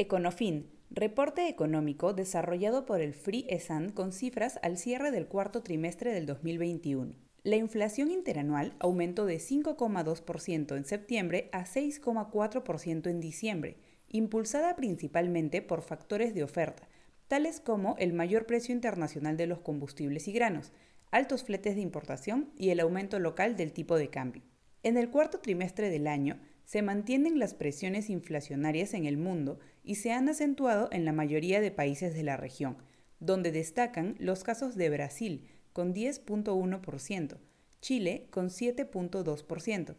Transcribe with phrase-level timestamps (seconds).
[0.00, 6.14] Econofin, reporte económico desarrollado por el Free ESAN con cifras al cierre del cuarto trimestre
[6.14, 7.16] del 2021.
[7.42, 15.82] La inflación interanual aumentó de 5,2% en septiembre a 6,4% en diciembre, impulsada principalmente por
[15.82, 16.88] factores de oferta,
[17.26, 20.70] tales como el mayor precio internacional de los combustibles y granos,
[21.10, 24.42] altos fletes de importación y el aumento local del tipo de cambio.
[24.84, 26.38] En el cuarto trimestre del año
[26.68, 31.62] se mantienen las presiones inflacionarias en el mundo y se han acentuado en la mayoría
[31.62, 32.76] de países de la región,
[33.20, 37.38] donde destacan los casos de Brasil, con 10.1%,
[37.80, 39.96] Chile con 7.2%,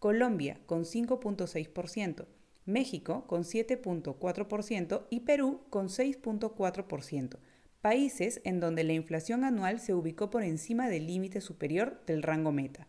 [0.00, 2.26] Colombia con 5.6%,
[2.64, 7.38] México con 7.4% y Perú con 6.4%,
[7.80, 12.50] países en donde la inflación anual se ubicó por encima del límite superior del rango
[12.50, 12.88] meta.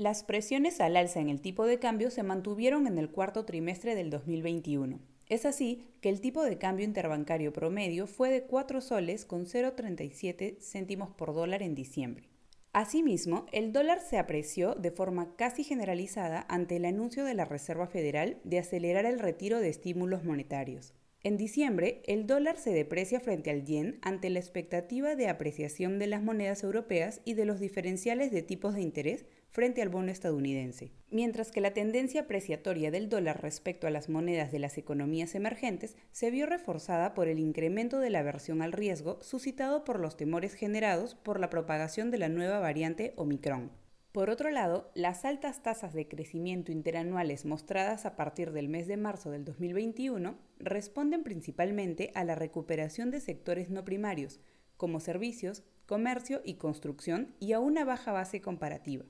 [0.00, 3.94] Las presiones al alza en el tipo de cambio se mantuvieron en el cuarto trimestre
[3.94, 4.98] del 2021.
[5.26, 10.56] Es así que el tipo de cambio interbancario promedio fue de 4 soles con 0,37
[10.58, 12.30] céntimos por dólar en diciembre.
[12.72, 17.86] Asimismo, el dólar se apreció de forma casi generalizada ante el anuncio de la Reserva
[17.86, 20.94] Federal de acelerar el retiro de estímulos monetarios.
[21.22, 26.06] En diciembre, el dólar se deprecia frente al yen ante la expectativa de apreciación de
[26.06, 30.92] las monedas europeas y de los diferenciales de tipos de interés frente al bono estadounidense,
[31.10, 35.94] mientras que la tendencia apreciatoria del dólar respecto a las monedas de las economías emergentes
[36.10, 40.54] se vio reforzada por el incremento de la aversión al riesgo suscitado por los temores
[40.54, 43.70] generados por la propagación de la nueva variante Omicron.
[44.12, 48.96] Por otro lado, las altas tasas de crecimiento interanuales mostradas a partir del mes de
[48.96, 54.40] marzo del 2021 responden principalmente a la recuperación de sectores no primarios,
[54.76, 59.04] como servicios, comercio y construcción, y a una baja base comparativa.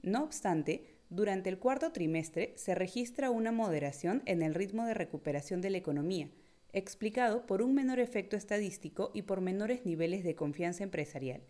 [0.00, 5.60] No obstante, durante el cuarto trimestre se registra una moderación en el ritmo de recuperación
[5.60, 6.30] de la economía,
[6.72, 11.42] explicado por un menor efecto estadístico y por menores niveles de confianza empresarial.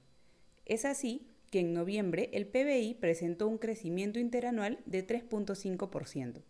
[0.64, 6.42] Es así que en noviembre el PBI presentó un crecimiento interanual de 3.5%.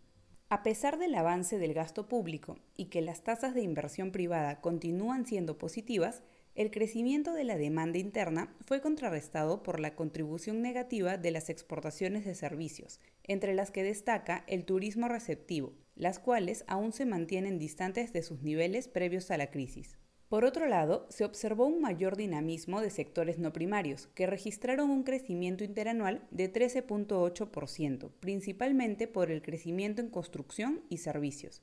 [0.47, 5.25] A pesar del avance del gasto público y que las tasas de inversión privada continúan
[5.25, 6.23] siendo positivas,
[6.55, 12.23] el crecimiento de la demanda interna fue contrarrestado por la contribución negativa de las exportaciones
[12.23, 18.13] de servicios, entre las que destaca el turismo receptivo, las cuales aún se mantienen distantes
[18.13, 19.97] de sus niveles previos a la crisis.
[20.33, 25.03] Por otro lado, se observó un mayor dinamismo de sectores no primarios, que registraron un
[25.03, 31.61] crecimiento interanual de 13.8%, principalmente por el crecimiento en construcción y servicios.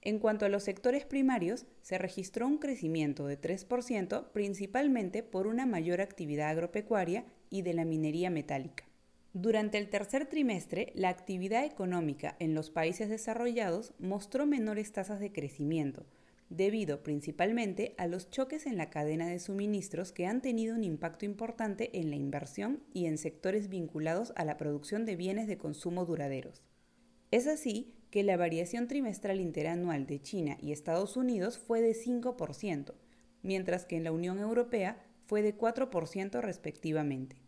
[0.00, 5.66] En cuanto a los sectores primarios, se registró un crecimiento de 3%, principalmente por una
[5.66, 8.84] mayor actividad agropecuaria y de la minería metálica.
[9.34, 15.32] Durante el tercer trimestre, la actividad económica en los países desarrollados mostró menores tasas de
[15.32, 16.06] crecimiento,
[16.48, 21.24] debido principalmente a los choques en la cadena de suministros que han tenido un impacto
[21.24, 26.04] importante en la inversión y en sectores vinculados a la producción de bienes de consumo
[26.04, 26.62] duraderos.
[27.30, 32.94] Es así que la variación trimestral interanual de China y Estados Unidos fue de 5%,
[33.42, 37.42] mientras que en la Unión Europea fue de 4% respectivamente.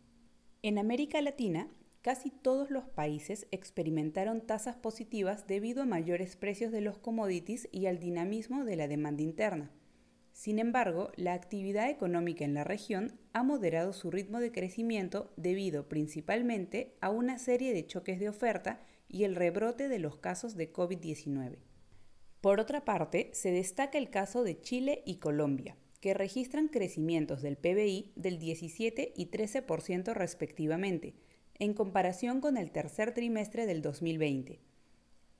[0.61, 1.69] En América Latina,
[2.01, 7.87] casi todos los países experimentaron tasas positivas debido a mayores precios de los commodities y
[7.87, 9.71] al dinamismo de la demanda interna.
[10.31, 15.89] Sin embargo, la actividad económica en la región ha moderado su ritmo de crecimiento debido
[15.89, 18.79] principalmente a una serie de choques de oferta
[19.09, 21.57] y el rebrote de los casos de COVID-19.
[22.39, 27.57] Por otra parte, se destaca el caso de Chile y Colombia, que registran crecimientos del
[27.57, 31.15] PBI del 17 y 13% respectivamente,
[31.59, 34.59] en comparación con el tercer trimestre del 2020.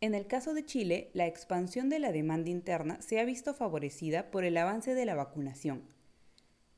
[0.01, 4.29] En el caso de Chile, la expansión de la demanda interna se ha visto favorecida
[4.31, 5.83] por el avance de la vacunación.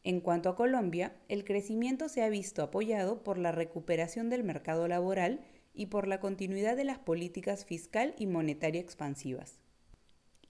[0.03, 4.88] En cuanto a Colombia, el crecimiento se ha visto apoyado por la recuperación del mercado
[4.88, 5.41] laboral
[5.73, 9.59] y por la continuidad de las políticas fiscal y monetaria expansivas.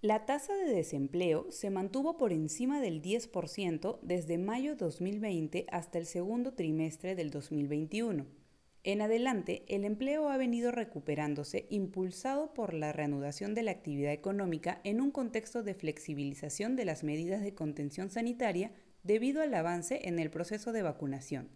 [0.01, 6.05] La tasa de desempleo se mantuvo por encima del 10% desde mayo 2020 hasta el
[6.05, 8.40] segundo trimestre del 2021.
[8.83, 14.81] En adelante, el empleo ha venido recuperándose impulsado por la reanudación de la actividad económica
[14.83, 18.71] en un contexto de flexibilización de las medidas de contención sanitaria
[19.03, 21.49] debido al avance en el proceso de vacunación.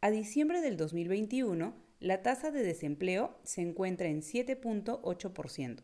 [0.00, 5.82] A diciembre del 2021, la tasa de desempleo se encuentra en 7.8%.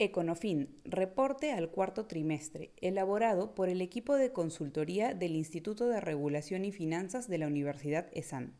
[0.00, 6.64] Econofin, reporte al cuarto trimestre, elaborado por el equipo de consultoría del Instituto de Regulación
[6.64, 8.56] y Finanzas de la Universidad ESAN.